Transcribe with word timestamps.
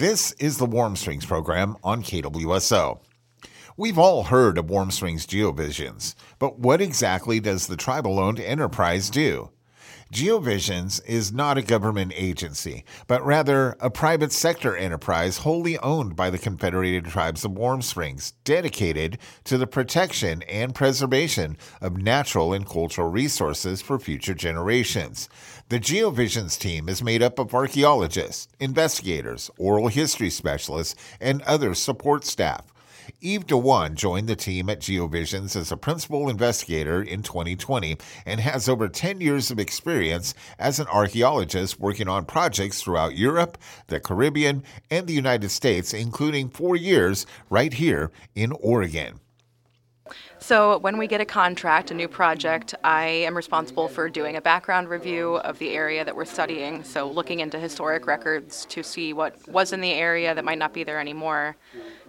This 0.00 0.32
is 0.38 0.56
the 0.56 0.64
Warm 0.64 0.96
Springs 0.96 1.26
program 1.26 1.76
on 1.84 2.02
KWSO. 2.02 3.00
We've 3.76 3.98
all 3.98 4.22
heard 4.22 4.56
of 4.56 4.70
Warm 4.70 4.90
Springs 4.90 5.26
Geovisions, 5.26 6.14
but 6.38 6.58
what 6.58 6.80
exactly 6.80 7.38
does 7.38 7.66
the 7.66 7.76
tribal 7.76 8.18
owned 8.18 8.40
enterprise 8.40 9.10
do? 9.10 9.50
Geovisions 10.12 11.00
is 11.06 11.32
not 11.32 11.56
a 11.56 11.62
government 11.62 12.12
agency, 12.16 12.84
but 13.06 13.24
rather 13.24 13.76
a 13.78 13.90
private 13.90 14.32
sector 14.32 14.76
enterprise 14.76 15.38
wholly 15.38 15.78
owned 15.78 16.16
by 16.16 16.30
the 16.30 16.38
Confederated 16.38 17.04
Tribes 17.04 17.44
of 17.44 17.52
Warm 17.52 17.80
Springs, 17.80 18.32
dedicated 18.42 19.18
to 19.44 19.56
the 19.56 19.68
protection 19.68 20.42
and 20.48 20.74
preservation 20.74 21.56
of 21.80 21.96
natural 21.96 22.52
and 22.52 22.66
cultural 22.66 23.08
resources 23.08 23.80
for 23.80 24.00
future 24.00 24.34
generations. 24.34 25.28
The 25.68 25.78
Geovisions 25.78 26.58
team 26.58 26.88
is 26.88 27.04
made 27.04 27.22
up 27.22 27.38
of 27.38 27.54
archaeologists, 27.54 28.48
investigators, 28.58 29.48
oral 29.58 29.86
history 29.86 30.30
specialists, 30.30 30.96
and 31.20 31.40
other 31.42 31.72
support 31.72 32.24
staff. 32.24 32.66
Eve 33.20 33.46
DeWan 33.46 33.94
joined 33.94 34.28
the 34.28 34.36
team 34.36 34.68
at 34.68 34.80
GeoVisions 34.80 35.56
as 35.56 35.72
a 35.72 35.76
principal 35.76 36.28
investigator 36.28 37.02
in 37.02 37.22
2020 37.22 37.96
and 38.26 38.40
has 38.40 38.68
over 38.68 38.88
10 38.88 39.20
years 39.20 39.50
of 39.50 39.58
experience 39.58 40.34
as 40.58 40.78
an 40.78 40.86
archaeologist 40.88 41.80
working 41.80 42.08
on 42.08 42.24
projects 42.24 42.82
throughout 42.82 43.16
Europe, 43.16 43.58
the 43.88 44.00
Caribbean, 44.00 44.62
and 44.90 45.06
the 45.06 45.12
United 45.12 45.50
States, 45.50 45.92
including 45.92 46.48
four 46.48 46.76
years 46.76 47.26
right 47.48 47.72
here 47.72 48.10
in 48.34 48.52
Oregon. 48.52 49.20
So, 50.42 50.78
when 50.78 50.96
we 50.96 51.06
get 51.06 51.20
a 51.20 51.26
contract, 51.26 51.90
a 51.90 51.94
new 51.94 52.08
project, 52.08 52.74
I 52.82 53.04
am 53.04 53.36
responsible 53.36 53.88
for 53.88 54.08
doing 54.08 54.36
a 54.36 54.40
background 54.40 54.88
review 54.88 55.36
of 55.36 55.58
the 55.58 55.70
area 55.70 56.04
that 56.04 56.16
we're 56.16 56.24
studying. 56.24 56.82
So, 56.82 57.08
looking 57.08 57.40
into 57.40 57.58
historic 57.58 58.06
records 58.06 58.64
to 58.70 58.82
see 58.82 59.12
what 59.12 59.36
was 59.48 59.72
in 59.72 59.80
the 59.80 59.92
area 59.92 60.34
that 60.34 60.44
might 60.44 60.58
not 60.58 60.72
be 60.72 60.82
there 60.82 60.98
anymore. 60.98 61.56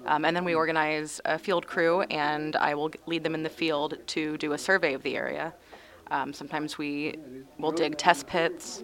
Um, 0.05 0.25
and 0.25 0.35
then 0.35 0.45
we 0.45 0.55
organize 0.55 1.21
a 1.25 1.37
field 1.37 1.67
crew, 1.67 2.01
and 2.03 2.55
I 2.55 2.73
will 2.73 2.91
lead 3.05 3.23
them 3.23 3.35
in 3.35 3.43
the 3.43 3.49
field 3.49 3.97
to 4.07 4.37
do 4.37 4.53
a 4.53 4.57
survey 4.57 4.93
of 4.93 5.03
the 5.03 5.15
area. 5.15 5.53
Um, 6.09 6.33
sometimes 6.33 6.77
we 6.77 7.19
will 7.57 7.71
dig 7.71 7.97
test 7.97 8.27
pits, 8.27 8.83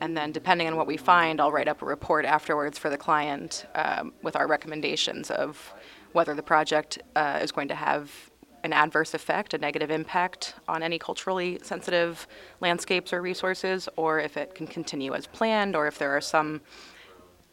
and 0.00 0.16
then 0.16 0.30
depending 0.30 0.68
on 0.68 0.76
what 0.76 0.86
we 0.86 0.96
find, 0.96 1.40
I'll 1.40 1.50
write 1.50 1.68
up 1.68 1.82
a 1.82 1.86
report 1.86 2.24
afterwards 2.24 2.78
for 2.78 2.90
the 2.90 2.98
client 2.98 3.66
um, 3.74 4.12
with 4.22 4.36
our 4.36 4.46
recommendations 4.46 5.30
of 5.30 5.74
whether 6.12 6.34
the 6.34 6.42
project 6.42 6.98
uh, 7.16 7.40
is 7.42 7.50
going 7.50 7.68
to 7.68 7.74
have 7.74 8.30
an 8.64 8.72
adverse 8.72 9.14
effect, 9.14 9.54
a 9.54 9.58
negative 9.58 9.90
impact 9.90 10.54
on 10.68 10.82
any 10.82 10.98
culturally 10.98 11.58
sensitive 11.62 12.26
landscapes 12.60 13.12
or 13.12 13.22
resources, 13.22 13.88
or 13.96 14.20
if 14.20 14.36
it 14.36 14.54
can 14.54 14.66
continue 14.66 15.14
as 15.14 15.26
planned, 15.26 15.74
or 15.74 15.86
if 15.86 15.98
there 15.98 16.10
are 16.10 16.20
some 16.20 16.60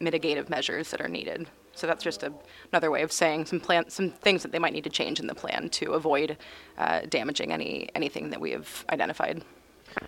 mitigative 0.00 0.48
measures 0.48 0.90
that 0.90 1.00
are 1.00 1.08
needed. 1.08 1.48
So 1.76 1.86
that's 1.86 2.02
just 2.02 2.22
a, 2.22 2.32
another 2.72 2.90
way 2.90 3.02
of 3.02 3.12
saying 3.12 3.46
some 3.46 3.60
plan, 3.60 3.88
some 3.90 4.10
things 4.10 4.42
that 4.42 4.50
they 4.50 4.58
might 4.58 4.72
need 4.72 4.84
to 4.84 4.90
change 4.90 5.20
in 5.20 5.26
the 5.26 5.34
plan 5.34 5.68
to 5.70 5.92
avoid 5.92 6.38
uh, 6.78 7.00
damaging 7.08 7.52
any 7.52 7.88
anything 7.94 8.30
that 8.30 8.40
we 8.40 8.50
have 8.52 8.84
identified. 8.90 9.44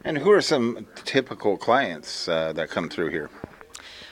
And 0.04 0.18
who 0.18 0.30
are 0.30 0.40
some 0.40 0.86
typical 1.04 1.56
clients 1.56 2.28
uh, 2.28 2.52
that 2.54 2.70
come 2.70 2.88
through 2.88 3.10
here? 3.10 3.30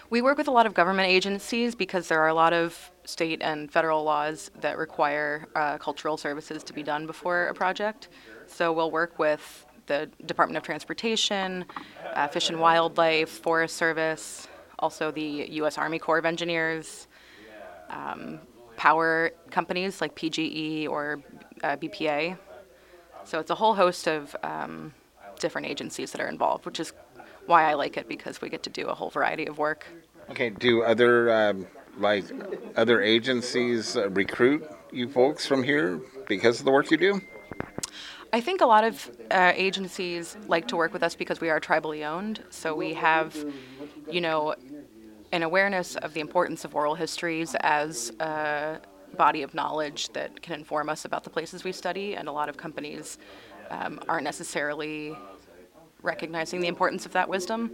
We 0.09 0.23
work 0.23 0.39
with 0.39 0.47
a 0.47 0.53
lot 0.53 0.67
of 0.67 0.75
government 0.75 1.09
agencies 1.09 1.75
because 1.75 2.07
there 2.09 2.21
are 2.21 2.29
a 2.29 2.35
lot 2.35 2.53
of 2.53 2.93
state 3.05 3.43
and 3.43 3.71
federal 3.71 4.05
laws 4.05 4.51
that 4.61 4.79
require 4.79 5.49
uh, 5.57 5.79
cultural 5.79 6.17
services 6.17 6.63
to 6.65 6.73
be 6.73 6.83
done 6.83 7.07
before 7.07 7.49
a 7.49 7.55
project. 7.55 8.09
So 8.47 8.73
we'll 8.73 8.93
work 8.93 9.19
with 9.19 9.67
the 9.87 10.09
Department 10.27 10.57
of 10.57 10.63
Transportation, 10.63 11.65
uh, 12.15 12.29
Fish 12.29 12.51
and 12.51 12.61
Wildlife, 12.61 13.29
Forest 13.29 13.77
Service, 13.77 14.47
also 14.79 15.11
the 15.11 15.49
U.S. 15.51 15.79
Army 15.79 15.99
Corps 15.99 16.19
of 16.19 16.27
Engineers, 16.27 17.09
um, 17.91 18.41
power 18.77 19.31
companies 19.51 20.01
like 20.01 20.15
PGE 20.15 20.89
or 20.89 21.23
uh, 21.63 21.77
BPA. 21.77 22.39
So 23.25 23.39
it's 23.41 23.51
a 23.51 23.55
whole 23.55 23.75
host 23.75 24.07
of 24.07 24.37
um, 24.43 24.95
different 25.39 25.67
agencies 25.67 26.13
that 26.13 26.21
are 26.21 26.29
involved, 26.29 26.65
which 26.65 26.81
is 26.81 26.93
why 27.47 27.69
I 27.71 27.75
like 27.75 27.97
it 27.97 28.09
because 28.09 28.41
we 28.41 28.49
get 28.49 28.63
to 28.65 28.71
do 28.71 28.87
a 28.87 28.95
whole 28.95 29.11
variety 29.11 29.47
of 29.47 29.59
work. 29.59 29.87
Okay. 30.31 30.51
Do 30.51 30.83
other 30.83 31.33
um, 31.33 31.67
like 31.99 32.25
other 32.77 33.01
agencies 33.01 33.97
uh, 33.97 34.11
recruit 34.11 34.69
you 34.93 35.09
folks 35.09 35.47
from 35.47 35.63
here 35.63 36.01
because 36.29 36.59
of 36.59 36.65
the 36.65 36.73
work 36.73 36.91
you 36.91 36.97
do? 36.97 37.21
I 38.33 38.41
think 38.41 38.61
a 38.61 38.67
lot 38.67 38.85
of 38.85 39.11
uh, 39.31 39.53
agencies 39.55 40.37
like 40.49 40.69
to 40.69 40.77
work 40.77 40.93
with 40.93 41.03
us 41.03 41.15
because 41.15 41.41
we 41.41 41.49
are 41.49 41.61
tribally 41.61 42.07
owned. 42.07 42.43
So 42.51 42.75
we 42.75 42.95
have, 42.95 43.37
you 44.11 44.21
know, 44.21 44.55
an 45.37 45.43
awareness 45.43 45.97
of 45.97 46.15
the 46.15 46.21
importance 46.21 46.65
of 46.65 46.75
oral 46.75 46.95
histories 46.95 47.55
as 47.61 48.11
a 48.21 48.81
body 49.19 49.43
of 49.43 49.53
knowledge 49.53 50.09
that 50.15 50.41
can 50.41 50.55
inform 50.55 50.89
us 50.89 51.05
about 51.05 51.25
the 51.25 51.31
places 51.31 51.63
we 51.63 51.73
study, 51.73 52.17
and 52.17 52.27
a 52.27 52.33
lot 52.33 52.49
of 52.49 52.57
companies 52.57 53.19
um, 53.69 54.01
aren't 54.09 54.25
necessarily 54.25 55.15
recognizing 56.01 56.59
the 56.61 56.69
importance 56.69 57.05
of 57.05 57.13
that 57.13 57.29
wisdom. 57.29 57.71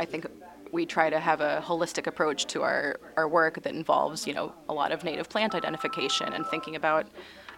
I 0.00 0.04
think 0.04 0.26
we 0.72 0.84
try 0.84 1.10
to 1.10 1.20
have 1.20 1.40
a 1.40 1.62
holistic 1.64 2.08
approach 2.08 2.46
to 2.46 2.62
our, 2.62 2.98
our 3.16 3.28
work 3.28 3.62
that 3.62 3.72
involves, 3.72 4.26
you 4.26 4.34
know, 4.34 4.52
a 4.68 4.74
lot 4.74 4.90
of 4.90 5.04
native 5.04 5.28
plant 5.28 5.54
identification 5.54 6.32
and 6.32 6.44
thinking 6.46 6.74
about 6.74 7.06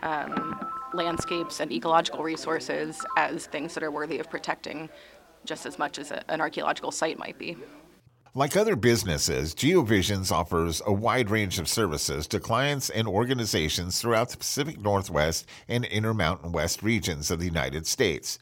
um, 0.03 0.69
landscapes 0.93 1.60
and 1.60 1.72
ecological 1.72 2.22
resources 2.22 3.03
as 3.16 3.47
things 3.47 3.72
that 3.72 3.82
are 3.82 3.91
worthy 3.91 4.19
of 4.19 4.28
protecting 4.28 4.91
just 5.47 5.64
as 5.64 5.78
much 5.78 5.99
as 5.99 6.10
a, 6.10 6.22
an 6.31 6.41
archaeological 6.43 6.91
site 6.91 7.19
might 7.19 7.38
be. 7.38 7.56
Like 8.34 8.56
other 8.56 8.76
businesses, 8.76 9.54
GeoVisions 9.54 10.32
offers 10.32 10.81
a 10.87 10.93
wide 10.93 11.28
range 11.28 11.59
of 11.59 11.69
services 11.69 12.26
to 12.28 12.41
clients 12.41 12.88
and 12.88 13.06
organizations 13.06 14.00
throughout 14.00 14.31
the 14.31 14.38
Pacific 14.38 14.81
Northwest 14.81 15.47
and 15.69 15.84
Intermountain 15.84 16.50
West 16.50 16.82
regions 16.82 17.31
of 17.31 17.41
the 17.41 17.44
United 17.44 17.87
States. 17.87 18.38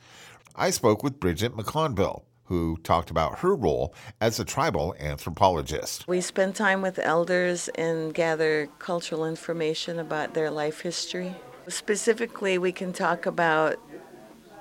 I 0.54 0.70
spoke 0.70 1.02
with 1.02 1.18
Bridget 1.18 1.56
McConville, 1.56 2.22
who 2.44 2.76
talked 2.84 3.10
about 3.10 3.40
her 3.40 3.52
role 3.52 3.92
as 4.20 4.38
a 4.38 4.44
tribal 4.44 4.94
anthropologist. 5.00 6.06
We 6.06 6.20
spend 6.20 6.54
time 6.54 6.82
with 6.82 7.00
elders 7.00 7.66
and 7.70 8.14
gather 8.14 8.68
cultural 8.78 9.26
information 9.26 9.98
about 9.98 10.34
their 10.34 10.52
life 10.52 10.82
history. 10.82 11.34
Specifically, 11.66 12.58
we 12.58 12.70
can 12.70 12.92
talk 12.92 13.26
about 13.26 13.80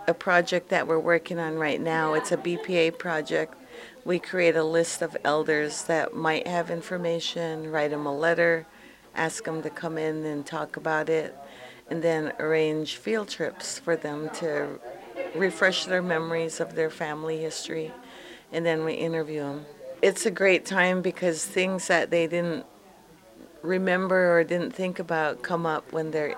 a 0.08 0.14
project 0.16 0.70
that 0.70 0.88
we're 0.88 0.98
working 0.98 1.38
on 1.38 1.60
right 1.60 1.80
now. 1.80 2.16
It's 2.16 2.32
a 2.32 2.38
BPA 2.38 2.98
project 2.98 3.59
we 4.06 4.20
create 4.20 4.56
a 4.56 4.64
list 4.64 5.02
of 5.02 5.16
elders 5.24 5.84
that 5.84 6.16
might 6.16 6.48
have 6.48 6.70
information, 6.70 7.72
write 7.72 7.92
them 7.92 8.06
a 8.06 8.16
letter, 8.16 8.66
ask 9.16 9.44
them 9.44 9.62
to 9.62 9.70
come 9.70 9.98
in 9.98 10.26
and 10.26 10.46
talk 10.46 10.78
about 10.78 11.10
it, 11.10 11.36
and 11.90 12.02
then 12.02 12.34
arrange 12.40 12.98
field 12.98 13.28
trips 13.28 13.80
for 13.80 13.96
them 13.96 14.30
to 14.36 14.80
refresh 15.36 15.86
their 15.86 16.02
memories 16.02 16.60
of 16.60 16.76
their 16.76 16.90
family 16.90 17.40
history, 17.40 17.92
and 18.52 18.66
then 18.66 18.86
we 18.86 18.94
interview 18.94 19.42
them. 19.42 19.66
It's 20.02 20.26
a 20.26 20.32
great 20.32 20.66
time 20.66 21.02
because 21.02 21.46
things 21.46 21.88
that 21.88 22.10
they 22.10 22.28
didn't 22.28 22.66
remember 23.62 24.38
or 24.38 24.44
didn't 24.44 24.72
think 24.72 25.00
about 25.00 25.44
come 25.44 25.66
up 25.66 25.92
when 25.92 26.12
they're 26.12 26.36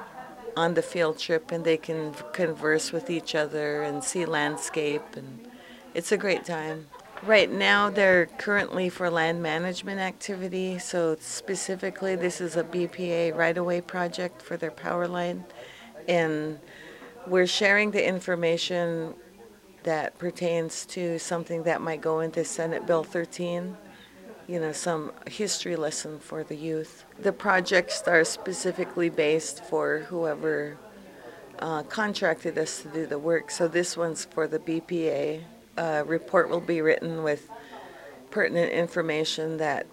on 0.57 0.73
the 0.73 0.81
field 0.81 1.17
trip 1.17 1.51
and 1.51 1.63
they 1.63 1.77
can 1.77 2.13
converse 2.33 2.91
with 2.91 3.09
each 3.09 3.35
other 3.35 3.83
and 3.83 4.03
see 4.03 4.25
landscape 4.25 5.15
and 5.15 5.47
it's 5.93 6.11
a 6.11 6.17
great 6.17 6.45
time. 6.45 6.87
Right 7.23 7.51
now, 7.51 7.91
they're 7.91 8.25
currently 8.25 8.89
for 8.89 9.11
land 9.11 9.43
management 9.43 9.99
activity. 9.99 10.79
So 10.79 11.17
specifically, 11.19 12.15
this 12.15 12.41
is 12.41 12.55
a 12.55 12.63
BPA 12.63 13.35
right-of-way 13.35 13.81
project 13.81 14.41
for 14.41 14.57
their 14.57 14.71
power 14.71 15.07
line, 15.07 15.45
and 16.07 16.59
we're 17.27 17.45
sharing 17.45 17.91
the 17.91 18.03
information 18.03 19.13
that 19.83 20.17
pertains 20.17 20.83
to 20.87 21.19
something 21.19 21.61
that 21.63 21.79
might 21.79 22.01
go 22.01 22.21
into 22.21 22.43
Senate 22.43 22.87
Bill 22.87 23.03
13. 23.03 23.77
You 24.47 24.59
know, 24.59 24.71
some 24.71 25.11
history 25.27 25.75
lesson 25.75 26.17
for 26.17 26.43
the 26.43 26.55
youth. 26.55 27.05
The 27.19 27.31
projects 27.31 28.01
are 28.07 28.23
specifically 28.23 29.09
based 29.09 29.63
for 29.65 29.99
whoever 29.99 30.75
uh, 31.59 31.83
contracted 31.83 32.57
us 32.57 32.81
to 32.81 32.87
do 32.87 33.05
the 33.05 33.19
work. 33.19 33.51
So 33.51 33.67
this 33.67 33.95
one's 33.95 34.25
for 34.25 34.47
the 34.47 34.57
BPA 34.57 35.43
a 35.77 36.03
report 36.03 36.49
will 36.49 36.61
be 36.61 36.81
written 36.81 37.23
with 37.23 37.49
pertinent 38.29 38.71
information 38.71 39.57
that 39.57 39.87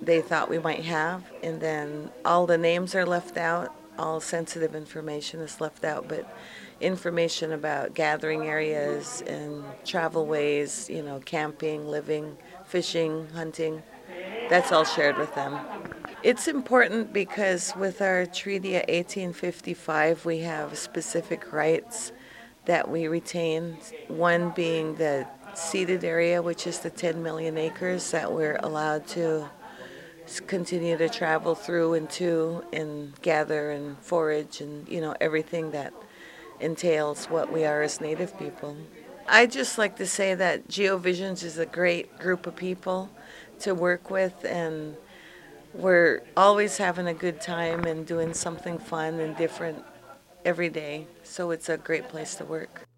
they 0.00 0.20
thought 0.20 0.48
we 0.48 0.58
might 0.58 0.84
have, 0.84 1.24
and 1.42 1.60
then 1.60 2.10
all 2.24 2.46
the 2.46 2.58
names 2.58 2.94
are 2.94 3.06
left 3.06 3.36
out, 3.36 3.74
all 3.98 4.20
sensitive 4.20 4.74
information 4.74 5.40
is 5.40 5.60
left 5.60 5.84
out, 5.84 6.06
but 6.08 6.32
information 6.80 7.52
about 7.52 7.94
gathering 7.94 8.46
areas 8.46 9.22
and 9.26 9.64
travel 9.84 10.26
ways, 10.26 10.88
you 10.88 11.02
know, 11.02 11.18
camping, 11.24 11.88
living, 11.88 12.36
fishing, 12.64 13.28
hunting, 13.34 13.82
that's 14.48 14.70
all 14.70 14.84
shared 14.84 15.18
with 15.18 15.34
them. 15.34 15.58
It's 16.22 16.48
important 16.48 17.12
because 17.12 17.74
with 17.76 18.00
our 18.00 18.26
Treaty 18.26 18.76
of 18.76 18.82
1855, 18.82 20.24
we 20.24 20.38
have 20.40 20.78
specific 20.78 21.52
rights 21.52 22.12
that 22.68 22.90
we 22.90 23.08
retain, 23.08 23.78
one 24.08 24.50
being 24.50 24.94
the 24.96 25.26
ceded 25.54 26.04
area, 26.04 26.42
which 26.42 26.66
is 26.66 26.80
the 26.80 26.90
10 26.90 27.22
million 27.22 27.56
acres 27.56 28.10
that 28.10 28.30
we're 28.30 28.56
allowed 28.62 29.06
to 29.08 29.48
continue 30.46 30.98
to 30.98 31.08
travel 31.08 31.54
through 31.54 31.94
and 31.94 32.10
to 32.10 32.62
and 32.74 33.18
gather 33.22 33.70
and 33.70 33.98
forage 34.00 34.60
and 34.60 34.86
you 34.86 35.00
know 35.00 35.14
everything 35.22 35.70
that 35.70 35.94
entails 36.60 37.24
what 37.26 37.50
we 37.50 37.64
are 37.64 37.80
as 37.80 38.02
native 38.02 38.38
people. 38.38 38.76
I 39.26 39.46
just 39.46 39.78
like 39.78 39.96
to 39.96 40.06
say 40.06 40.34
that 40.34 40.68
GeoVisions 40.68 41.42
is 41.42 41.56
a 41.56 41.64
great 41.64 42.18
group 42.18 42.46
of 42.46 42.54
people 42.54 43.08
to 43.60 43.74
work 43.74 44.10
with 44.10 44.44
and 44.44 44.94
we're 45.72 46.22
always 46.36 46.76
having 46.76 47.06
a 47.06 47.14
good 47.14 47.40
time 47.40 47.84
and 47.84 48.06
doing 48.06 48.34
something 48.34 48.78
fun 48.78 49.20
and 49.20 49.34
different 49.38 49.82
every 50.48 50.70
day. 50.70 51.06
So 51.22 51.50
it's 51.50 51.68
a 51.68 51.76
great 51.76 52.08
place 52.08 52.34
to 52.36 52.44
work. 52.44 52.88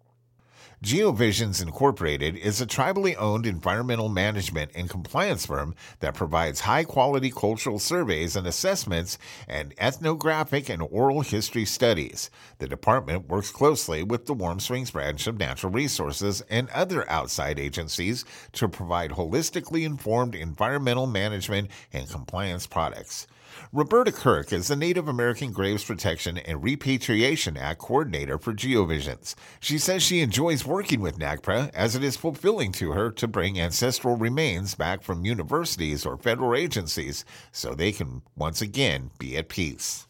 GeoVisions 0.81 1.61
Incorporated 1.61 2.35
is 2.37 2.59
a 2.59 2.65
tribally 2.65 3.15
owned 3.15 3.45
environmental 3.45 4.09
management 4.09 4.71
and 4.73 4.89
compliance 4.89 5.45
firm 5.45 5.75
that 5.99 6.15
provides 6.15 6.61
high 6.61 6.85
quality 6.85 7.29
cultural 7.29 7.77
surveys 7.77 8.35
and 8.35 8.47
assessments 8.47 9.19
and 9.47 9.75
ethnographic 9.77 10.69
and 10.69 10.81
oral 10.81 11.21
history 11.21 11.65
studies. 11.65 12.31
The 12.57 12.67
department 12.67 13.27
works 13.27 13.51
closely 13.51 14.01
with 14.01 14.25
the 14.25 14.33
Warm 14.33 14.59
Springs 14.59 14.89
branch 14.89 15.27
of 15.27 15.37
Natural 15.37 15.71
Resources 15.71 16.41
and 16.49 16.67
other 16.69 17.07
outside 17.11 17.59
agencies 17.59 18.25
to 18.53 18.67
provide 18.67 19.11
holistically 19.11 19.85
informed 19.85 20.33
environmental 20.33 21.05
management 21.05 21.69
and 21.93 22.09
compliance 22.09 22.65
products. 22.65 23.27
Roberta 23.73 24.11
Kirk 24.11 24.51
is 24.51 24.67
the 24.67 24.75
Native 24.75 25.07
American 25.07 25.51
Graves 25.51 25.83
Protection 25.83 26.37
and 26.37 26.63
Repatriation 26.63 27.57
Act 27.57 27.79
coordinator 27.79 28.37
for 28.37 28.53
GeoVisions. 28.53 29.35
She 29.59 29.77
says 29.77 30.03
she 30.03 30.21
enjoys 30.21 30.65
working 30.65 31.01
with 31.01 31.19
NAGPRA 31.19 31.71
as 31.73 31.95
it 31.95 32.03
is 32.03 32.17
fulfilling 32.17 32.71
to 32.73 32.91
her 32.91 33.11
to 33.11 33.27
bring 33.27 33.59
ancestral 33.59 34.17
remains 34.17 34.75
back 34.75 35.03
from 35.03 35.25
universities 35.25 36.05
or 36.05 36.17
federal 36.17 36.55
agencies 36.55 37.25
so 37.51 37.73
they 37.73 37.91
can 37.91 38.21
once 38.35 38.61
again 38.61 39.11
be 39.19 39.37
at 39.37 39.49
peace. 39.49 40.07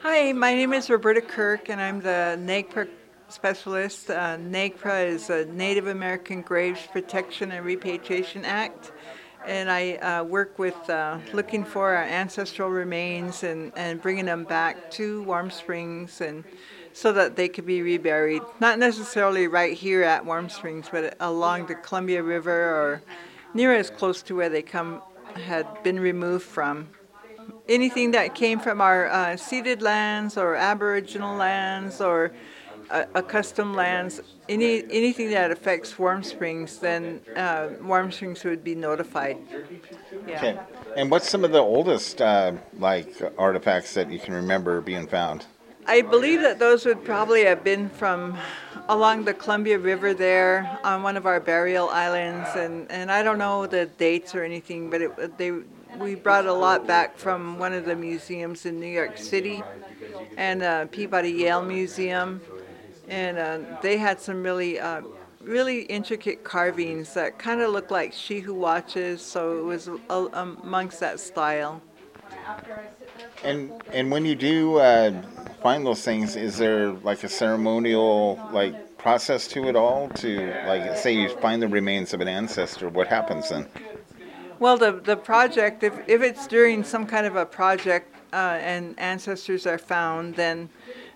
Hi, 0.00 0.32
my 0.32 0.54
name 0.54 0.72
is 0.72 0.88
Roberta 0.88 1.20
Kirk, 1.20 1.68
and 1.68 1.80
I'm 1.80 2.00
the 2.00 2.38
NAGPRA 2.40 2.88
specialist. 3.28 4.10
Uh, 4.10 4.36
NAGPRA 4.36 5.06
is 5.06 5.30
a 5.30 5.44
Native 5.46 5.88
American 5.88 6.42
Graves 6.42 6.86
Protection 6.92 7.52
and 7.52 7.64
Repatriation 7.64 8.44
Act 8.44 8.92
and 9.46 9.70
I 9.70 9.94
uh, 9.94 10.24
work 10.24 10.58
with 10.58 10.88
uh, 10.90 11.18
looking 11.32 11.64
for 11.64 11.94
our 11.94 12.04
ancestral 12.04 12.70
remains 12.70 13.42
and, 13.42 13.72
and 13.76 14.00
bringing 14.00 14.24
them 14.24 14.44
back 14.44 14.90
to 14.92 15.22
Warm 15.22 15.50
Springs 15.50 16.20
and 16.20 16.44
so 16.92 17.12
that 17.12 17.36
they 17.36 17.48
could 17.48 17.66
be 17.66 17.80
reburied. 17.82 18.42
Not 18.60 18.78
necessarily 18.78 19.46
right 19.46 19.72
here 19.76 20.02
at 20.02 20.24
Warm 20.24 20.48
Springs, 20.48 20.88
but 20.90 21.16
along 21.20 21.66
the 21.66 21.76
Columbia 21.76 22.22
River 22.22 22.52
or 22.52 23.02
near 23.54 23.74
as 23.74 23.90
close 23.90 24.22
to 24.22 24.34
where 24.34 24.48
they 24.48 24.62
come 24.62 25.02
had 25.34 25.82
been 25.82 26.00
removed 26.00 26.44
from. 26.44 26.88
Anything 27.68 28.10
that 28.12 28.34
came 28.34 28.58
from 28.58 28.80
our 28.80 29.08
uh, 29.08 29.36
ceded 29.36 29.82
lands 29.82 30.36
or 30.36 30.56
Aboriginal 30.56 31.36
lands 31.36 32.00
or 32.00 32.32
uh, 32.90 33.04
accustomed 33.14 33.76
lands, 33.76 34.20
any 34.48 34.82
anything 34.90 35.30
that 35.30 35.50
affects 35.50 35.98
Warm 35.98 36.22
Springs, 36.22 36.78
then 36.78 37.20
uh, 37.36 37.68
Warm 37.82 38.10
Springs 38.10 38.44
would 38.44 38.64
be 38.64 38.74
notified. 38.74 39.38
Yeah. 40.26 40.36
Okay. 40.36 40.60
And 40.96 41.10
what's 41.10 41.28
some 41.28 41.44
of 41.44 41.52
the 41.52 41.60
oldest 41.60 42.20
uh, 42.20 42.52
like 42.78 43.14
artifacts 43.36 43.94
that 43.94 44.10
you 44.10 44.18
can 44.18 44.34
remember 44.34 44.80
being 44.80 45.06
found? 45.06 45.46
I 45.86 46.02
believe 46.02 46.42
that 46.42 46.58
those 46.58 46.84
would 46.84 47.02
probably 47.02 47.44
have 47.44 47.64
been 47.64 47.88
from 47.88 48.36
along 48.90 49.24
the 49.24 49.32
Columbia 49.32 49.78
River 49.78 50.12
there 50.12 50.78
on 50.84 51.02
one 51.02 51.16
of 51.16 51.24
our 51.24 51.40
burial 51.40 51.88
islands, 51.88 52.48
and, 52.56 52.90
and 52.92 53.10
I 53.10 53.22
don't 53.22 53.38
know 53.38 53.66
the 53.66 53.86
dates 53.86 54.34
or 54.34 54.44
anything, 54.44 54.90
but 54.90 55.00
it, 55.00 55.38
they 55.38 55.52
we 55.98 56.14
brought 56.14 56.46
a 56.46 56.52
lot 56.52 56.86
back 56.86 57.16
from 57.16 57.58
one 57.58 57.72
of 57.72 57.84
the 57.84 57.96
museums 57.96 58.66
in 58.66 58.78
New 58.78 58.86
York 58.86 59.16
City 59.16 59.62
and 60.36 60.62
uh, 60.62 60.86
Peabody 60.86 61.30
Yale 61.30 61.62
Museum 61.62 62.40
and 63.08 63.38
uh, 63.38 63.80
they 63.82 63.96
had 63.96 64.20
some 64.20 64.42
really 64.42 64.78
uh, 64.78 65.02
really 65.40 65.82
intricate 65.82 66.44
carvings 66.44 67.14
that 67.14 67.38
kind 67.38 67.60
of 67.60 67.72
looked 67.72 67.90
like 67.90 68.12
she 68.12 68.40
who 68.40 68.54
watches 68.54 69.22
so 69.22 69.58
it 69.58 69.64
was 69.64 69.88
uh, 70.10 70.28
amongst 70.32 71.00
that 71.00 71.18
style. 71.18 71.80
And 73.44 73.72
and 73.92 74.10
when 74.10 74.24
you 74.24 74.34
do 74.34 74.76
uh, 74.78 75.22
find 75.62 75.86
those 75.86 76.02
things 76.02 76.36
is 76.36 76.58
there 76.58 76.92
like 76.92 77.24
a 77.24 77.28
ceremonial 77.28 78.38
like 78.52 78.98
process 78.98 79.46
to 79.46 79.68
it 79.68 79.76
all 79.76 80.08
to 80.10 80.54
like 80.66 80.96
say 80.96 81.12
you 81.12 81.28
find 81.38 81.62
the 81.62 81.68
remains 81.68 82.12
of 82.12 82.20
an 82.20 82.28
ancestor 82.28 82.88
what 82.88 83.06
happens 83.06 83.48
then? 83.48 83.66
Well 84.58 84.76
the 84.76 84.92
the 84.92 85.16
project 85.16 85.82
if, 85.82 85.94
if 86.08 86.20
it's 86.20 86.46
during 86.46 86.84
some 86.84 87.06
kind 87.06 87.26
of 87.26 87.36
a 87.36 87.46
project 87.46 88.14
uh, 88.32 88.58
and 88.60 88.98
ancestors 88.98 89.66
are 89.66 89.78
found 89.78 90.34
then 90.34 90.68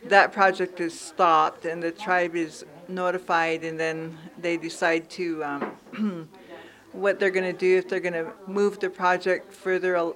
that 0.06 0.32
project 0.32 0.80
is 0.80 0.98
stopped 0.98 1.64
and 1.64 1.82
the 1.82 1.92
tribe 1.92 2.34
is 2.34 2.64
notified 2.88 3.64
and 3.64 3.78
then 3.78 4.16
they 4.38 4.56
decide 4.56 5.08
to 5.10 5.44
um, 5.44 6.28
what 6.92 7.18
they're 7.18 7.30
going 7.30 7.50
to 7.50 7.58
do 7.58 7.78
if 7.78 7.88
they're 7.88 8.00
going 8.00 8.12
to 8.12 8.32
move 8.46 8.80
the 8.80 8.90
project 8.90 9.52
further 9.52 10.12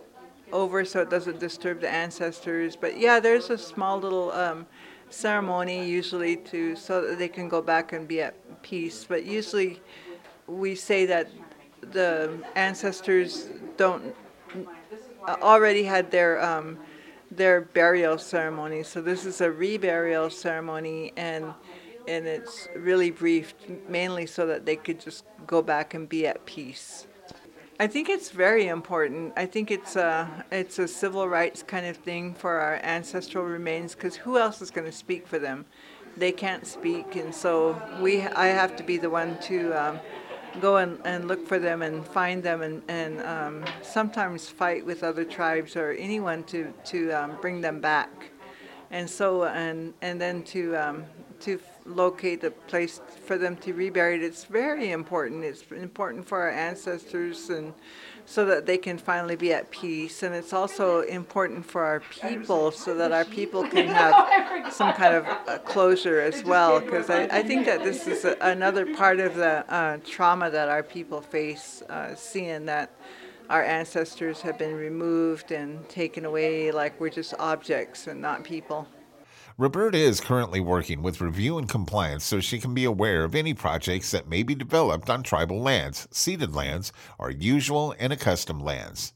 over 0.52 0.84
so 0.84 1.00
it 1.00 1.10
doesn't 1.10 1.38
disturb 1.38 1.80
the 1.80 1.88
ancestors. 1.88 2.76
But 2.76 2.98
yeah 2.98 3.20
there's 3.20 3.50
a 3.50 3.58
small 3.58 3.98
little 3.98 4.32
um, 4.32 4.66
ceremony 5.10 5.86
usually 5.88 6.36
to 6.36 6.76
so 6.76 7.06
that 7.06 7.18
they 7.18 7.28
can 7.28 7.48
go 7.48 7.62
back 7.62 7.92
and 7.92 8.08
be 8.08 8.20
at 8.20 8.34
peace. 8.62 9.04
But 9.08 9.24
usually 9.24 9.80
we 10.46 10.74
say 10.74 11.06
that 11.06 11.28
the 11.80 12.38
ancestors 12.54 13.48
don't 13.76 14.14
uh, 15.26 15.36
already 15.42 15.82
had 15.82 16.10
their 16.10 16.42
um, 16.42 16.78
their 17.36 17.60
burial 17.60 18.18
ceremony. 18.18 18.82
So 18.82 19.00
this 19.00 19.24
is 19.24 19.40
a 19.40 19.48
reburial 19.48 20.30
ceremony, 20.30 21.12
and 21.16 21.54
and 22.08 22.26
it's 22.26 22.68
really 22.76 23.10
brief, 23.10 23.54
mainly 23.88 24.26
so 24.26 24.46
that 24.46 24.64
they 24.64 24.76
could 24.76 25.00
just 25.00 25.24
go 25.46 25.60
back 25.60 25.94
and 25.94 26.08
be 26.08 26.26
at 26.26 26.44
peace. 26.46 27.06
I 27.78 27.88
think 27.88 28.08
it's 28.08 28.30
very 28.30 28.68
important. 28.68 29.34
I 29.36 29.44
think 29.46 29.70
it's 29.70 29.96
a 29.96 30.44
it's 30.50 30.78
a 30.78 30.88
civil 30.88 31.28
rights 31.28 31.62
kind 31.62 31.86
of 31.86 31.96
thing 31.96 32.34
for 32.34 32.58
our 32.58 32.76
ancestral 32.82 33.44
remains 33.44 33.94
because 33.94 34.16
who 34.16 34.38
else 34.38 34.62
is 34.62 34.70
going 34.70 34.86
to 34.86 34.92
speak 34.92 35.26
for 35.26 35.38
them? 35.38 35.66
They 36.16 36.32
can't 36.32 36.66
speak, 36.66 37.16
and 37.16 37.34
so 37.34 37.80
we 38.00 38.22
I 38.22 38.46
have 38.46 38.76
to 38.76 38.82
be 38.82 38.96
the 38.96 39.10
one 39.10 39.38
to. 39.42 39.72
Um, 39.72 40.00
go 40.60 40.78
and, 40.78 40.98
and 41.04 41.28
look 41.28 41.46
for 41.46 41.58
them 41.58 41.82
and 41.82 42.06
find 42.06 42.42
them 42.42 42.62
and, 42.62 42.82
and 42.88 43.20
um, 43.22 43.64
sometimes 43.82 44.48
fight 44.48 44.84
with 44.84 45.02
other 45.02 45.24
tribes 45.24 45.76
or 45.76 45.92
anyone 45.92 46.44
to, 46.44 46.72
to 46.84 47.10
um, 47.12 47.38
bring 47.40 47.60
them 47.60 47.80
back. 47.80 48.30
And 48.90 49.08
so, 49.08 49.44
and, 49.44 49.94
and 50.00 50.20
then 50.20 50.42
to, 50.44 50.76
um, 50.76 51.04
to 51.40 51.60
locate 51.84 52.44
a 52.44 52.50
place 52.50 53.00
for 53.24 53.36
them 53.36 53.56
to 53.58 53.72
be 53.72 53.90
buried, 53.90 54.22
it's 54.22 54.44
very 54.44 54.92
important. 54.92 55.44
It's 55.44 55.62
important 55.72 56.26
for 56.26 56.42
our 56.42 56.50
ancestors 56.50 57.50
and 57.50 57.72
so 58.26 58.44
that 58.44 58.66
they 58.66 58.76
can 58.76 58.98
finally 58.98 59.36
be 59.36 59.52
at 59.52 59.70
peace. 59.70 60.22
And 60.22 60.34
it's 60.34 60.52
also 60.52 61.02
important 61.02 61.64
for 61.64 61.84
our 61.84 62.00
people 62.00 62.72
so 62.72 62.94
that 62.96 63.12
our 63.12 63.24
people 63.24 63.66
can 63.66 63.86
have 63.86 64.72
some 64.72 64.92
kind 64.94 65.14
of 65.14 65.64
closure 65.64 66.20
as 66.20 66.44
well. 66.44 66.80
Because 66.80 67.08
I, 67.08 67.24
I 67.24 67.42
think 67.42 67.64
that 67.66 67.84
this 67.84 68.06
is 68.06 68.24
a, 68.24 68.36
another 68.40 68.94
part 68.94 69.20
of 69.20 69.36
the 69.36 69.64
uh, 69.72 69.98
trauma 70.04 70.50
that 70.50 70.68
our 70.68 70.82
people 70.82 71.20
face, 71.20 71.82
uh, 71.88 72.14
seeing 72.16 72.66
that 72.66 72.90
our 73.48 73.62
ancestors 73.62 74.40
have 74.40 74.58
been 74.58 74.74
removed 74.74 75.52
and 75.52 75.88
taken 75.88 76.24
away 76.24 76.72
like 76.72 77.00
we're 77.00 77.08
just 77.08 77.32
objects 77.38 78.08
and 78.08 78.20
not 78.20 78.42
people. 78.42 78.88
Roberta 79.58 79.96
is 79.96 80.20
currently 80.20 80.60
working 80.60 81.00
with 81.00 81.22
review 81.22 81.56
and 81.56 81.66
compliance 81.66 82.24
so 82.24 82.40
she 82.40 82.58
can 82.58 82.74
be 82.74 82.84
aware 82.84 83.24
of 83.24 83.34
any 83.34 83.54
projects 83.54 84.10
that 84.10 84.28
may 84.28 84.42
be 84.42 84.54
developed 84.54 85.08
on 85.08 85.22
tribal 85.22 85.62
lands, 85.62 86.06
ceded 86.10 86.54
lands, 86.54 86.92
or 87.18 87.30
usual 87.30 87.94
and 87.98 88.12
accustomed 88.12 88.60
lands. 88.60 89.14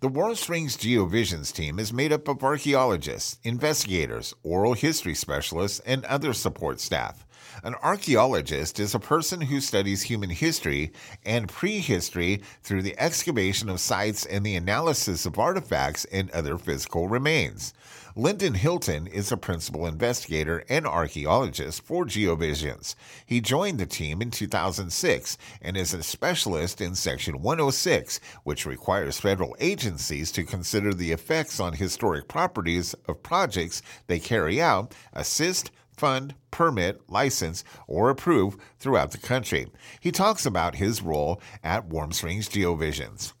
The 0.00 0.08
Warm 0.08 0.36
Springs 0.36 0.78
GeoVisions 0.78 1.52
team 1.52 1.78
is 1.78 1.92
made 1.92 2.14
up 2.14 2.28
of 2.28 2.42
archaeologists, 2.42 3.38
investigators, 3.44 4.32
oral 4.42 4.72
history 4.72 5.14
specialists, 5.14 5.80
and 5.84 6.06
other 6.06 6.32
support 6.32 6.80
staff. 6.80 7.26
An 7.62 7.74
archaeologist 7.82 8.80
is 8.80 8.94
a 8.94 8.98
person 8.98 9.42
who 9.42 9.60
studies 9.60 10.02
human 10.02 10.30
history 10.30 10.92
and 11.26 11.46
prehistory 11.46 12.42
through 12.62 12.80
the 12.80 12.98
excavation 12.98 13.68
of 13.68 13.80
sites 13.80 14.24
and 14.24 14.46
the 14.46 14.56
analysis 14.56 15.26
of 15.26 15.38
artifacts 15.38 16.06
and 16.06 16.30
other 16.30 16.56
physical 16.56 17.06
remains. 17.06 17.74
Lyndon 18.14 18.52
Hilton 18.52 19.06
is 19.06 19.32
a 19.32 19.38
principal 19.38 19.86
investigator 19.86 20.64
and 20.68 20.86
archaeologist 20.86 21.82
for 21.82 22.04
GeoVisions. 22.04 22.94
He 23.24 23.40
joined 23.40 23.80
the 23.80 23.86
team 23.86 24.20
in 24.20 24.30
2006 24.30 25.38
and 25.62 25.78
is 25.78 25.94
a 25.94 26.02
specialist 26.02 26.82
in 26.82 26.94
Section 26.94 27.40
106, 27.40 28.20
which 28.44 28.66
requires 28.66 29.18
federal 29.18 29.56
agencies 29.60 30.30
to 30.32 30.44
consider 30.44 30.92
the 30.92 31.10
effects 31.10 31.58
on 31.58 31.72
historic 31.72 32.28
properties 32.28 32.94
of 33.08 33.22
projects 33.22 33.80
they 34.08 34.18
carry 34.18 34.60
out, 34.60 34.94
assist, 35.14 35.70
fund, 35.96 36.34
permit, 36.50 37.00
license, 37.08 37.64
or 37.86 38.10
approve 38.10 38.58
throughout 38.78 39.12
the 39.12 39.18
country. 39.18 39.68
He 40.00 40.12
talks 40.12 40.44
about 40.44 40.74
his 40.74 41.00
role 41.00 41.40
at 41.64 41.86
Warm 41.86 42.12
Springs 42.12 42.46
GeoVisions. 42.50 43.32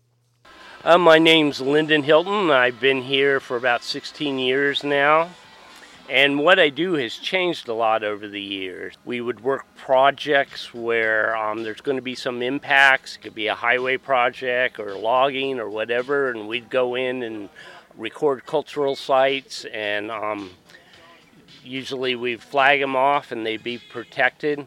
Uh, 0.84 0.98
my 0.98 1.16
name's 1.16 1.60
Lyndon 1.60 2.02
Hilton. 2.02 2.50
I've 2.50 2.80
been 2.80 3.02
here 3.02 3.38
for 3.38 3.56
about 3.56 3.84
16 3.84 4.40
years 4.40 4.82
now. 4.82 5.28
And 6.10 6.40
what 6.40 6.58
I 6.58 6.70
do 6.70 6.94
has 6.94 7.14
changed 7.14 7.68
a 7.68 7.72
lot 7.72 8.02
over 8.02 8.26
the 8.26 8.40
years. 8.40 8.96
We 9.04 9.20
would 9.20 9.44
work 9.44 9.64
projects 9.76 10.74
where 10.74 11.36
um, 11.36 11.62
there's 11.62 11.80
going 11.80 11.98
to 11.98 12.02
be 12.02 12.16
some 12.16 12.42
impacts. 12.42 13.14
It 13.14 13.20
could 13.20 13.34
be 13.34 13.46
a 13.46 13.54
highway 13.54 13.96
project 13.96 14.80
or 14.80 14.96
logging 14.96 15.60
or 15.60 15.70
whatever, 15.70 16.30
and 16.30 16.48
we'd 16.48 16.68
go 16.68 16.96
in 16.96 17.22
and 17.22 17.48
record 17.96 18.44
cultural 18.44 18.96
sites. 18.96 19.64
And 19.66 20.10
um, 20.10 20.50
usually 21.62 22.16
we'd 22.16 22.42
flag 22.42 22.80
them 22.80 22.96
off 22.96 23.30
and 23.30 23.46
they'd 23.46 23.62
be 23.62 23.78
protected. 23.78 24.66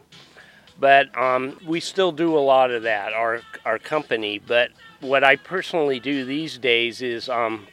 But 0.80 1.14
um, 1.14 1.58
we 1.66 1.78
still 1.80 2.10
do 2.10 2.38
a 2.38 2.40
lot 2.40 2.70
of 2.70 2.84
that, 2.84 3.12
our, 3.12 3.42
our 3.66 3.78
company. 3.78 4.38
But 4.38 4.70
what 5.06 5.22
I 5.22 5.36
personally 5.36 6.00
do 6.00 6.24
these 6.24 6.58
days 6.58 7.00
is 7.00 7.28
um, 7.28 7.68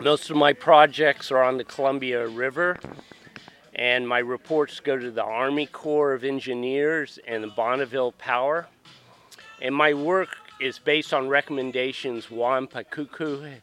most 0.00 0.30
of 0.30 0.36
my 0.36 0.54
projects 0.54 1.30
are 1.30 1.42
on 1.42 1.58
the 1.58 1.64
Columbia 1.64 2.26
River, 2.26 2.78
and 3.74 4.08
my 4.08 4.18
reports 4.18 4.80
go 4.80 4.96
to 4.96 5.10
the 5.10 5.22
Army 5.22 5.66
Corps 5.66 6.14
of 6.14 6.24
Engineers 6.24 7.18
and 7.26 7.44
the 7.44 7.48
Bonneville 7.48 8.12
Power. 8.12 8.66
And 9.60 9.74
my 9.74 9.92
work 9.92 10.30
is 10.58 10.78
based 10.78 11.12
on 11.12 11.28
recommendations 11.28 12.26
Wanapa 12.26 12.86
Koot 12.86 13.10
Koot 13.10 13.60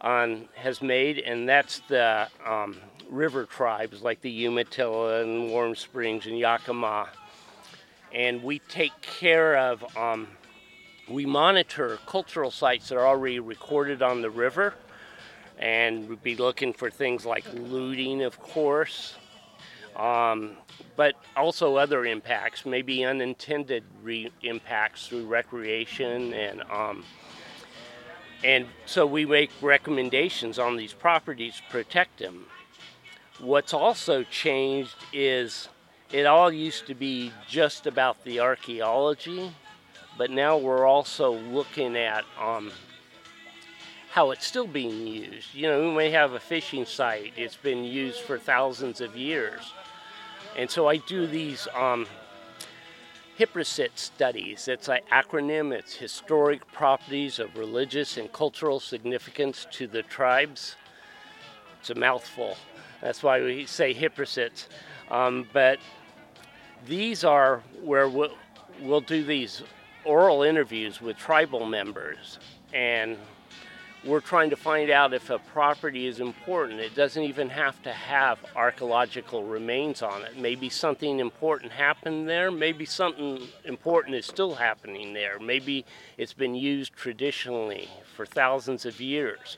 on, 0.00 0.48
has 0.54 0.82
made, 0.82 1.20
and 1.20 1.48
that's 1.48 1.80
the 1.88 2.26
um, 2.44 2.76
river 3.08 3.44
tribes 3.44 4.02
like 4.02 4.20
the 4.20 4.30
Umatilla 4.30 5.22
and 5.22 5.48
Warm 5.48 5.76
Springs 5.76 6.26
and 6.26 6.36
Yakima. 6.36 7.08
And 8.12 8.42
we 8.42 8.58
take 8.58 9.00
care 9.00 9.56
of 9.56 9.96
um, 9.96 10.26
we 11.12 11.26
monitor 11.26 11.98
cultural 12.06 12.50
sites 12.50 12.88
that 12.88 12.96
are 12.96 13.06
already 13.06 13.38
recorded 13.38 14.02
on 14.02 14.22
the 14.22 14.30
river, 14.30 14.74
and 15.58 16.08
we'd 16.08 16.22
be 16.22 16.36
looking 16.36 16.72
for 16.72 16.90
things 16.90 17.26
like 17.26 17.44
looting, 17.52 18.22
of 18.22 18.40
course, 18.40 19.14
um, 19.96 20.56
but 20.96 21.14
also 21.36 21.76
other 21.76 22.06
impacts, 22.06 22.64
maybe 22.64 23.04
unintended 23.04 23.84
re- 24.02 24.32
impacts 24.42 25.08
through 25.08 25.26
recreation 25.26 26.32
and. 26.34 26.62
Um, 26.70 27.04
and 28.44 28.66
so 28.86 29.06
we 29.06 29.24
make 29.24 29.52
recommendations 29.60 30.58
on 30.58 30.76
these 30.76 30.92
properties 30.92 31.58
to 31.58 31.62
protect 31.70 32.18
them. 32.18 32.46
What's 33.38 33.72
also 33.72 34.24
changed 34.24 34.96
is 35.12 35.68
it 36.10 36.26
all 36.26 36.52
used 36.52 36.88
to 36.88 36.94
be 36.96 37.32
just 37.48 37.86
about 37.86 38.24
the 38.24 38.40
archaeology 38.40 39.52
but 40.16 40.30
now 40.30 40.56
we're 40.56 40.86
also 40.86 41.32
looking 41.32 41.96
at 41.96 42.24
um, 42.40 42.70
how 44.10 44.30
it's 44.30 44.46
still 44.46 44.66
being 44.66 45.06
used. 45.06 45.54
You 45.54 45.68
know, 45.68 45.88
we 45.88 45.96
may 45.96 46.10
have 46.10 46.32
a 46.32 46.40
fishing 46.40 46.84
site, 46.84 47.32
it's 47.36 47.56
been 47.56 47.84
used 47.84 48.20
for 48.20 48.38
thousands 48.38 49.00
of 49.00 49.16
years. 49.16 49.72
And 50.56 50.70
so 50.70 50.86
I 50.86 50.98
do 50.98 51.26
these 51.26 51.66
um, 51.74 52.06
HPRCSIT 53.38 53.90
studies. 53.94 54.68
It's 54.68 54.88
an 54.88 55.00
acronym, 55.10 55.72
it's 55.72 55.94
Historic 55.94 56.70
Properties 56.70 57.38
of 57.38 57.56
Religious 57.56 58.18
and 58.18 58.30
Cultural 58.32 58.80
Significance 58.80 59.66
to 59.72 59.86
the 59.86 60.02
Tribes. 60.02 60.76
It's 61.80 61.88
a 61.88 61.94
mouthful. 61.94 62.56
That's 63.00 63.22
why 63.22 63.40
we 63.40 63.64
say 63.64 63.94
HPRCSIT. 63.94 64.66
Um, 65.10 65.48
but 65.52 65.78
these 66.86 67.24
are 67.24 67.62
where 67.82 68.08
we'll, 68.08 68.34
we'll 68.82 69.00
do 69.00 69.24
these 69.24 69.62
oral 70.04 70.42
interviews 70.42 71.00
with 71.00 71.16
tribal 71.16 71.66
members 71.66 72.38
and 72.72 73.16
we're 74.04 74.20
trying 74.20 74.50
to 74.50 74.56
find 74.56 74.90
out 74.90 75.14
if 75.14 75.30
a 75.30 75.38
property 75.38 76.06
is 76.06 76.18
important. 76.18 76.80
It 76.80 76.94
doesn't 76.94 77.22
even 77.22 77.48
have 77.50 77.80
to 77.82 77.92
have 77.92 78.38
archaeological 78.56 79.44
remains 79.44 80.02
on 80.02 80.22
it. 80.22 80.36
Maybe 80.36 80.68
something 80.68 81.20
important 81.20 81.70
happened 81.70 82.28
there. 82.28 82.50
Maybe 82.50 82.84
something 82.84 83.46
important 83.64 84.16
is 84.16 84.26
still 84.26 84.56
happening 84.56 85.12
there. 85.12 85.38
Maybe 85.38 85.84
it's 86.18 86.32
been 86.32 86.56
used 86.56 86.94
traditionally 86.94 87.88
for 88.16 88.26
thousands 88.26 88.86
of 88.86 89.00
years. 89.00 89.56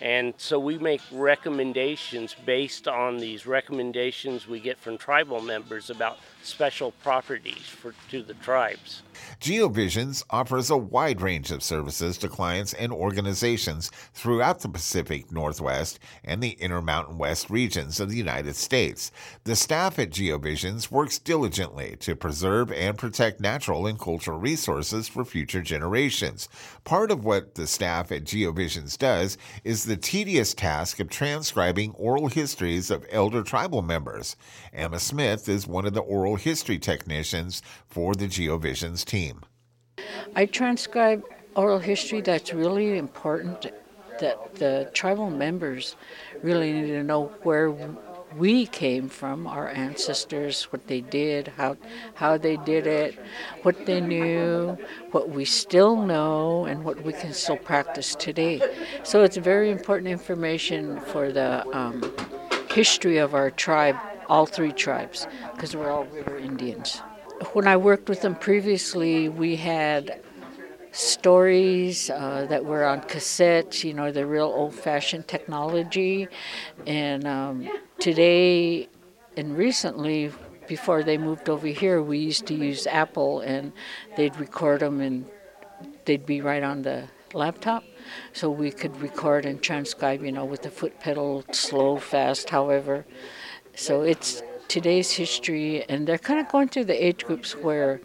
And 0.00 0.32
so 0.38 0.58
we 0.58 0.78
make 0.78 1.02
recommendations 1.12 2.34
based 2.46 2.88
on 2.88 3.18
these 3.18 3.46
recommendations 3.46 4.48
we 4.48 4.58
get 4.58 4.78
from 4.78 4.96
tribal 4.96 5.42
members 5.42 5.90
about 5.90 6.18
special 6.42 6.92
properties 7.02 7.68
for, 7.68 7.94
to 8.10 8.22
the 8.22 8.34
tribes. 8.34 9.02
GeoVisions 9.40 10.24
offers 10.30 10.70
a 10.70 10.76
wide 10.76 11.20
range 11.20 11.50
of 11.50 11.62
services 11.62 12.16
to 12.18 12.28
clients 12.28 12.72
and 12.72 12.92
organizations 12.92 13.90
throughout 14.14 14.60
the 14.60 14.68
Pacific 14.68 15.30
Northwest 15.30 15.98
and 16.24 16.42
the 16.42 16.52
Intermountain 16.52 17.18
West 17.18 17.50
regions 17.50 18.00
of 18.00 18.08
the 18.08 18.16
United 18.16 18.56
States. 18.56 19.12
The 19.44 19.56
staff 19.56 19.98
at 19.98 20.10
GeoVisions 20.10 20.90
works 20.90 21.18
diligently 21.18 21.96
to 22.00 22.16
preserve 22.16 22.72
and 22.72 22.96
protect 22.96 23.40
natural 23.40 23.86
and 23.86 23.98
cultural 23.98 24.38
resources 24.38 25.08
for 25.08 25.24
future 25.24 25.62
generations. 25.62 26.48
Part 26.84 27.10
of 27.10 27.24
what 27.24 27.54
the 27.54 27.66
staff 27.66 28.10
at 28.10 28.24
GeoVisions 28.24 28.96
does 28.96 29.36
is 29.64 29.84
the 29.90 29.96
tedious 29.96 30.54
task 30.54 31.00
of 31.00 31.10
transcribing 31.10 31.90
oral 31.94 32.28
histories 32.28 32.92
of 32.92 33.04
elder 33.10 33.42
tribal 33.42 33.82
members. 33.82 34.36
Emma 34.72 35.00
Smith 35.00 35.48
is 35.48 35.66
one 35.66 35.84
of 35.84 35.94
the 35.94 36.00
oral 36.00 36.36
history 36.36 36.78
technicians 36.78 37.60
for 37.88 38.14
the 38.14 38.26
GeoVisions 38.26 39.04
team. 39.04 39.40
I 40.36 40.46
transcribe 40.46 41.24
oral 41.56 41.80
history 41.80 42.20
that's 42.20 42.54
really 42.54 42.98
important 42.98 43.66
that 44.20 44.54
the 44.54 44.88
tribal 44.94 45.28
members 45.28 45.96
really 46.40 46.72
need 46.72 46.86
to 46.86 47.02
know 47.02 47.24
where 47.42 47.72
we 48.36 48.66
came 48.66 49.08
from, 49.08 49.46
our 49.46 49.68
ancestors, 49.68 50.64
what 50.64 50.86
they 50.86 51.00
did, 51.00 51.48
how 51.56 51.76
how 52.14 52.36
they 52.38 52.56
did 52.58 52.86
it, 52.86 53.18
what 53.62 53.86
they 53.86 54.00
knew, 54.00 54.76
what 55.10 55.30
we 55.30 55.44
still 55.44 55.96
know, 55.96 56.64
and 56.64 56.84
what 56.84 57.02
we 57.02 57.12
can 57.12 57.32
still 57.32 57.56
practice 57.56 58.14
today. 58.14 58.60
So 59.02 59.22
it's 59.22 59.36
very 59.36 59.70
important 59.70 60.08
information 60.08 61.00
for 61.00 61.32
the 61.32 61.66
um, 61.76 62.14
history 62.70 63.18
of 63.18 63.34
our 63.34 63.50
tribe 63.50 63.96
all 64.30 64.46
three 64.46 64.72
tribes, 64.72 65.26
because 65.52 65.74
we're 65.74 65.90
all 65.90 66.04
river 66.04 66.38
Indians. 66.38 66.98
When 67.52 67.66
I 67.66 67.76
worked 67.76 68.08
with 68.08 68.22
them 68.22 68.36
previously, 68.36 69.28
we 69.28 69.56
had 69.56 70.22
stories 70.92 72.10
uh, 72.10 72.46
that 72.48 72.64
were 72.64 72.84
on 72.84 73.00
cassettes, 73.02 73.82
you 73.82 73.92
know, 73.92 74.12
the 74.12 74.26
real 74.26 74.46
old 74.46 74.74
fashioned 74.74 75.26
technology. 75.26 76.28
And 76.86 77.26
um, 77.26 77.68
today 78.00 78.88
and 79.36 79.56
recently, 79.56 80.32
before 80.66 81.02
they 81.02 81.18
moved 81.18 81.48
over 81.48 81.66
here, 81.66 82.02
we 82.02 82.18
used 82.18 82.46
to 82.46 82.54
use 82.54 82.86
Apple 82.86 83.40
and 83.40 83.72
they'd 84.16 84.34
record 84.36 84.80
them 84.80 85.00
and 85.00 85.26
they'd 86.04 86.26
be 86.26 86.40
right 86.40 86.62
on 86.62 86.82
the 86.82 87.08
laptop. 87.34 87.84
So 88.32 88.50
we 88.50 88.70
could 88.70 88.96
record 89.00 89.44
and 89.44 89.62
transcribe, 89.62 90.24
you 90.24 90.32
know, 90.32 90.44
with 90.44 90.62
the 90.62 90.70
foot 90.70 90.98
pedal, 91.00 91.44
slow, 91.52 91.98
fast, 91.98 92.50
however. 92.50 93.04
So 93.74 94.02
it's 94.02 94.42
today's 94.68 95.10
history, 95.10 95.84
and 95.88 96.06
they're 96.06 96.18
kind 96.18 96.40
of 96.40 96.48
going 96.48 96.68
through 96.68 96.84
the 96.84 97.04
age 97.04 97.24
groups 97.24 97.56
where 97.56 98.00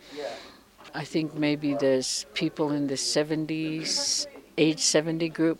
I 0.93 1.03
think 1.03 1.35
maybe 1.35 1.73
there's 1.75 2.25
people 2.33 2.71
in 2.71 2.87
the 2.87 2.95
70s, 2.95 4.27
age 4.57 4.79
70 4.79 5.29
group. 5.29 5.59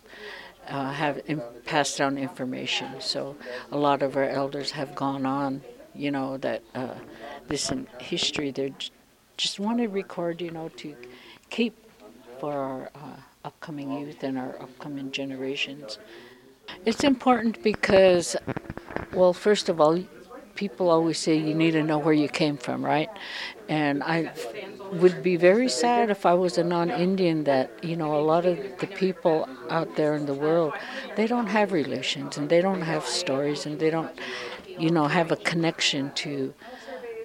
Uh, 0.68 0.92
have 0.92 1.22
passed 1.66 1.98
down 2.00 2.18
information. 2.18 2.90
So 3.00 3.36
a 3.72 3.78
lot 3.78 4.02
of 4.02 4.18
our 4.18 4.28
elders 4.28 4.72
have 4.72 4.96
gone 4.96 5.24
on, 5.24 5.62
you 5.94 6.10
know, 6.10 6.38
that 6.38 6.64
uh, 6.74 6.96
this 7.48 7.72
in 7.72 7.88
history 8.00 8.50
they 8.50 8.74
just 9.38 9.60
want 9.60 9.78
to 9.78 9.88
record, 9.88 10.42
you 10.42 10.50
know, 10.50 10.70
to 10.78 10.96
keep 11.52 11.76
for 12.40 12.54
our 12.54 12.90
uh, 12.96 13.18
upcoming 13.44 13.92
youth 14.00 14.24
and 14.24 14.40
our 14.40 14.60
upcoming 14.60 15.12
generations. 15.12 16.00
It's 16.84 17.04
important 17.04 17.62
because 17.62 18.36
well, 19.14 19.34
first 19.34 19.70
of 19.70 19.80
all, 19.80 20.04
people 20.56 20.90
always 20.90 21.20
say 21.20 21.36
you 21.36 21.54
need 21.54 21.72
to 21.72 21.84
know 21.84 21.98
where 21.98 22.14
you 22.14 22.28
came 22.28 22.58
from, 22.58 22.84
right? 22.84 23.10
And 23.68 24.04
I 24.04 24.32
would 24.92 25.22
be 25.22 25.36
very 25.36 25.70
sad 25.70 26.10
if 26.10 26.26
I 26.26 26.34
was 26.34 26.58
a 26.58 26.64
non-Indian 26.64 27.44
that, 27.46 27.72
you 27.84 27.96
know, 27.96 28.16
a 28.18 28.22
lot 28.22 28.46
of 28.46 28.58
the 28.80 28.88
people 28.88 29.48
out 29.70 29.96
there 29.96 30.16
in 30.16 30.26
the 30.26 30.34
world, 30.34 30.74
they 31.16 31.28
don't 31.28 31.48
have 31.48 31.72
relations 31.72 32.38
and 32.38 32.50
they 32.50 32.62
don't 32.62 32.82
have 32.82 33.06
stories 33.06 33.66
and 33.66 33.80
they 33.80 33.90
don't, 33.90 34.12
you 34.68 34.92
know, 34.92 35.08
have 35.08 35.32
a 35.32 35.36
connection 35.36 36.12
to 36.16 36.54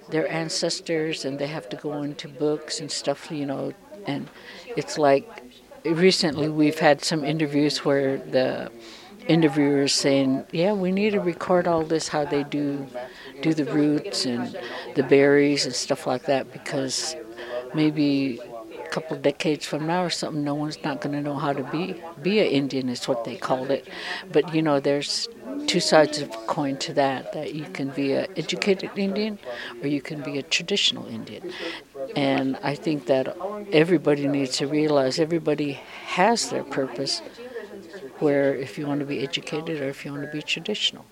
their 0.09 0.29
ancestors 0.31 1.23
and 1.25 1.39
they 1.39 1.47
have 1.47 1.69
to 1.69 1.77
go 1.77 2.01
into 2.03 2.27
books 2.27 2.79
and 2.79 2.91
stuff, 2.91 3.31
you 3.31 3.45
know, 3.45 3.73
and 4.05 4.29
it's 4.75 4.97
like 4.97 5.27
recently 5.85 6.49
we've 6.49 6.79
had 6.79 7.03
some 7.03 7.23
interviews 7.23 7.85
where 7.85 8.17
the 8.17 8.71
interviewers 9.27 9.93
saying, 9.93 10.45
"Yeah, 10.51 10.73
we 10.73 10.91
need 10.91 11.11
to 11.11 11.19
record 11.19 11.67
all 11.67 11.83
this 11.83 12.07
how 12.09 12.25
they 12.25 12.43
do 12.43 12.87
do 13.41 13.53
the 13.53 13.65
roots 13.65 14.25
and 14.25 14.57
the 14.95 15.03
berries 15.03 15.65
and 15.65 15.73
stuff 15.73 16.07
like 16.07 16.25
that 16.25 16.51
because 16.51 17.15
maybe 17.73 18.39
a 18.83 18.89
couple 18.89 19.17
decades 19.17 19.65
from 19.65 19.87
now 19.87 20.03
or 20.03 20.09
something, 20.09 20.43
no 20.43 20.55
one's 20.55 20.83
not 20.83 21.01
going 21.01 21.13
to 21.13 21.21
know 21.21 21.35
how 21.35 21.53
to 21.53 21.63
be 21.63 21.95
be 22.21 22.39
an 22.39 22.47
Indian 22.47 22.89
is 22.89 23.07
what 23.07 23.23
they 23.23 23.35
called 23.35 23.71
it. 23.71 23.87
But 24.31 24.53
you 24.53 24.61
know, 24.61 24.79
there's 24.79 25.27
two 25.67 25.79
sides 25.79 26.21
of 26.21 26.29
a 26.29 26.37
coin 26.47 26.77
to 26.77 26.93
that. 26.93 27.33
That 27.33 27.53
you 27.53 27.65
can 27.65 27.89
be 27.89 28.13
an 28.13 28.27
educated 28.35 28.91
Indian, 28.95 29.39
or 29.81 29.87
you 29.87 30.01
can 30.01 30.21
be 30.21 30.37
a 30.37 30.43
traditional 30.43 31.05
Indian. 31.07 31.51
And 32.15 32.57
I 32.63 32.75
think 32.75 33.05
that 33.07 33.37
everybody 33.71 34.27
needs 34.27 34.57
to 34.57 34.67
realize 34.67 35.19
everybody 35.19 35.73
has 36.05 36.49
their 36.49 36.63
purpose. 36.63 37.21
Where 38.19 38.53
if 38.55 38.77
you 38.77 38.85
want 38.85 38.99
to 38.99 39.05
be 39.05 39.23
educated 39.23 39.81
or 39.81 39.89
if 39.89 40.05
you 40.05 40.11
want 40.11 40.23
to 40.23 40.31
be 40.31 40.43
traditional 40.43 41.05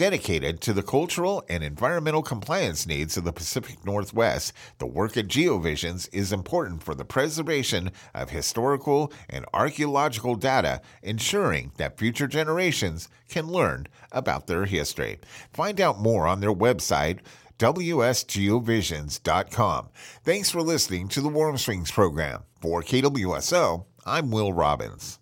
dedicated 0.00 0.62
to 0.62 0.72
the 0.72 0.82
cultural 0.82 1.44
and 1.50 1.62
environmental 1.62 2.22
compliance 2.22 2.86
needs 2.86 3.18
of 3.18 3.24
the 3.24 3.34
Pacific 3.34 3.84
Northwest, 3.84 4.54
the 4.78 4.86
work 4.86 5.14
at 5.18 5.28
GeoVisions 5.28 6.08
is 6.10 6.32
important 6.32 6.82
for 6.82 6.94
the 6.94 7.04
preservation 7.04 7.90
of 8.14 8.30
historical 8.30 9.12
and 9.28 9.44
archaeological 9.52 10.36
data, 10.36 10.80
ensuring 11.02 11.72
that 11.76 11.98
future 11.98 12.26
generations 12.26 13.10
can 13.28 13.46
learn 13.46 13.88
about 14.10 14.46
their 14.46 14.64
history. 14.64 15.18
Find 15.52 15.78
out 15.78 16.00
more 16.00 16.26
on 16.26 16.40
their 16.40 16.54
website 16.54 17.18
wsgeovisions.com. 17.58 19.88
Thanks 20.24 20.50
for 20.50 20.62
listening 20.62 21.08
to 21.08 21.20
the 21.20 21.28
Warm 21.28 21.58
Springs 21.58 21.90
program. 21.90 22.44
For 22.62 22.80
KWSO, 22.80 23.84
I'm 24.06 24.30
Will 24.30 24.54
Robbins. 24.54 25.19